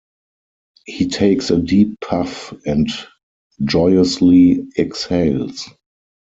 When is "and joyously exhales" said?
2.65-5.69